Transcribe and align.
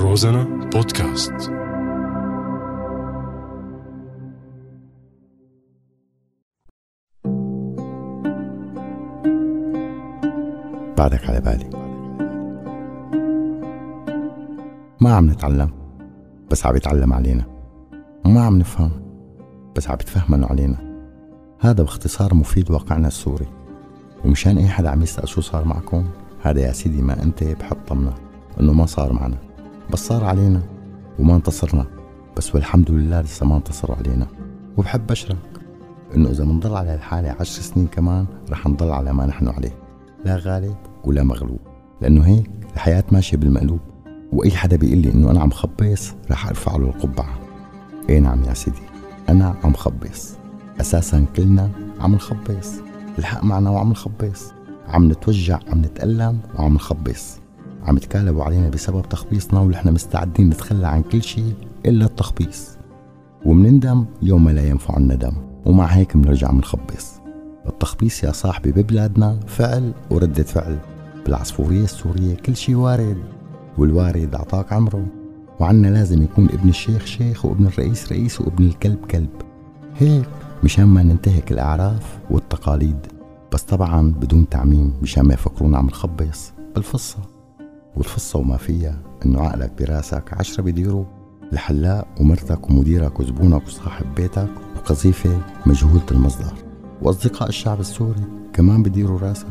روزانا 0.00 0.44
بودكاست. 0.72 1.32
بعدك 10.98 11.30
على 11.30 11.40
بالي. 11.40 11.70
ما 15.00 15.14
عم 15.14 15.30
نتعلم 15.30 15.70
بس 16.50 16.66
عم 16.66 16.76
يتعلم 16.76 17.12
علينا. 17.12 17.44
وما 18.26 18.46
عم 18.46 18.58
نفهم 18.58 18.90
بس 19.76 19.88
عم 19.88 19.94
يتفهمن 19.94 20.44
علينا. 20.44 20.76
هذا 21.60 21.82
باختصار 21.82 22.34
مفيد 22.34 22.70
واقعنا 22.70 23.08
السوري. 23.08 23.46
ومشان 24.24 24.58
أي 24.58 24.68
حدا 24.68 24.90
عم 24.90 25.02
يسأل 25.02 25.28
شو 25.28 25.40
صار 25.40 25.64
معكم 25.64 26.04
هذا 26.42 26.60
يا 26.60 26.72
سيدي 26.72 27.02
ما 27.02 27.22
أنت 27.22 27.44
بحط 27.44 27.78
طمنا 27.88 28.14
إنه 28.60 28.72
ما 28.72 28.86
صار 28.86 29.12
معنا. 29.12 29.47
بس 29.90 30.06
صار 30.06 30.24
علينا 30.24 30.62
وما 31.18 31.36
انتصرنا. 31.36 31.86
بس 32.36 32.54
والحمد 32.54 32.90
لله 32.90 33.20
لسه 33.20 33.46
ما 33.46 33.56
انتصر 33.56 33.94
علينا. 33.94 34.26
وبحب 34.76 35.06
بشرك 35.06 35.36
إنه 36.16 36.30
إذا 36.30 36.44
بنضل 36.44 36.76
على 36.76 36.94
الحالة 36.94 37.36
عشر 37.40 37.62
سنين 37.62 37.86
كمان 37.86 38.26
رح 38.50 38.66
نضل 38.66 38.90
على 38.90 39.12
ما 39.12 39.26
نحن 39.26 39.48
عليه. 39.48 39.78
لا 40.24 40.36
غالب 40.36 40.76
ولا 41.04 41.22
مغلوب. 41.22 41.58
لأنه 42.00 42.22
هيك 42.22 42.50
الحياة 42.74 43.04
ماشية 43.12 43.36
بالمقلوب. 43.36 43.80
وإي 44.32 44.50
حدا 44.50 44.76
بيقول 44.76 44.98
لي 44.98 45.12
إنه 45.12 45.30
أنا 45.30 45.40
عم 45.40 45.50
خبص 45.50 46.14
رح 46.30 46.48
أرفع 46.48 46.76
له 46.76 46.88
القبعة. 46.88 47.38
إيه 48.08 48.20
نعم 48.20 48.44
يا 48.44 48.54
سيدي. 48.54 48.82
أنا 49.28 49.54
عم 49.64 49.72
خبص. 49.72 50.34
أساسا 50.80 51.26
كلنا 51.36 51.70
عم 52.00 52.14
نخبص. 52.14 52.72
الحق 53.18 53.44
معنا 53.44 53.70
وعم 53.70 53.90
نخبص. 53.90 54.52
عم 54.88 55.10
نتوجع 55.10 55.58
عم 55.72 55.78
نتألم 55.78 56.38
وعم 56.58 56.74
نخبص. 56.74 57.38
عم 57.88 57.96
يتكالبوا 57.96 58.44
علينا 58.44 58.68
بسبب 58.68 59.08
تخبيصنا 59.08 59.60
ونحن 59.60 59.92
مستعدين 59.92 60.48
نتخلى 60.48 60.86
عن 60.86 61.02
كل 61.02 61.22
شيء 61.22 61.54
إلا 61.86 62.04
التخبيص. 62.04 62.68
ومنندم 63.44 64.04
يوم 64.22 64.48
لا 64.48 64.68
ينفع 64.68 64.96
الندم 64.96 65.32
ومع 65.66 65.84
هيك 65.84 66.16
بنرجع 66.16 66.52
منخبص. 66.52 67.12
التخبيص 67.66 68.24
يا 68.24 68.32
صاحبي 68.32 68.72
ببلادنا 68.72 69.40
فعل 69.46 69.92
وردة 70.10 70.42
فعل. 70.42 70.78
بالعصفورية 71.24 71.84
السورية 71.84 72.34
كل 72.34 72.56
شيء 72.56 72.74
وارد 72.74 73.18
والوارد 73.78 74.34
أعطاك 74.34 74.72
عمره. 74.72 75.06
وعنا 75.60 75.88
لازم 75.88 76.22
يكون 76.22 76.44
ابن 76.44 76.68
الشيخ 76.68 77.04
شيخ 77.04 77.44
وابن 77.44 77.66
الرئيس 77.66 78.12
رئيس 78.12 78.40
وابن 78.40 78.64
الكلب 78.64 79.06
كلب. 79.10 79.30
هيك 79.96 80.28
مشان 80.64 80.84
ما 80.84 81.02
ننتهك 81.02 81.52
الأعراف 81.52 82.18
والتقاليد. 82.30 83.06
بس 83.52 83.62
طبعا 83.62 84.10
بدون 84.10 84.48
تعميم 84.48 84.92
مشان 85.02 85.24
ما 85.24 85.34
يفكرونا 85.34 85.78
عم 85.78 85.86
نخبص. 85.86 86.52
بالفصة. 86.74 87.37
والفصة 87.98 88.38
وما 88.38 88.56
فيها 88.56 89.02
إنه 89.26 89.40
عقلك 89.40 89.72
براسك 89.78 90.32
عشرة 90.32 90.62
بيديروا 90.62 91.04
الحلاق 91.52 92.06
ومرتك 92.20 92.70
ومديرك 92.70 93.20
وزبونك 93.20 93.66
وصاحب 93.66 94.14
بيتك 94.14 94.48
وقذيفة 94.76 95.38
مجهولة 95.66 96.06
المصدر. 96.10 96.52
وأصدقاء 97.02 97.48
الشعب 97.48 97.80
السوري 97.80 98.20
كمان 98.52 98.82
بديروا 98.82 99.18
راسك 99.18 99.46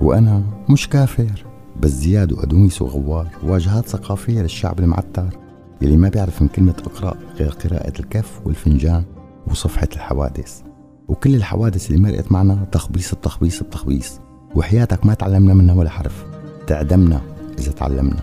وأنا 0.00 0.42
مش 0.70 0.88
كافر 0.88 1.44
بس 1.80 1.90
زياد 1.90 2.32
وأدونيس 2.32 2.82
وغوار 2.82 3.28
واجهات 3.42 3.86
ثقافية 3.86 4.42
للشعب 4.42 4.80
المعتر 4.80 5.38
يلي 5.82 5.96
ما 5.96 6.08
بيعرف 6.08 6.42
من 6.42 6.48
كلمة 6.48 6.74
اقرأ 6.86 7.14
غير 7.36 7.50
قراءة 7.50 8.00
الكف 8.00 8.40
والفنجان 8.44 9.04
وصفحة 9.46 9.88
الحوادث. 9.92 10.60
وكل 11.08 11.34
الحوادث 11.34 11.90
اللي 11.90 12.02
مرقت 12.02 12.32
معنا 12.32 12.66
تخبيص 12.72 13.12
التخبيص 13.12 13.60
التخبيص 13.60 14.20
وحياتك 14.54 15.06
ما 15.06 15.14
تعلمنا 15.14 15.54
منها 15.54 15.74
ولا 15.74 15.90
حرف. 15.90 16.24
تعدمنا 16.66 17.31
إذا 17.58 17.72
تعلمنا. 17.72 18.22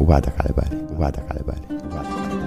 وبعدك 0.00 0.40
على 0.40 0.52
بالي 0.56 0.86
وبعدك 0.96 1.24
على 1.30 1.40
بالي 1.46 1.78
وبعدك 1.84 2.08
على 2.08 2.28
بالي. 2.28 2.38